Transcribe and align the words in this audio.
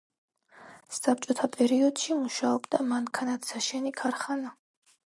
საბჭოთა 0.99 1.49
პერიოდში 1.57 2.17
მუშაობდა 2.23 2.81
მანქანათსაშენი 2.95 3.97
ქარხანა. 4.03 4.57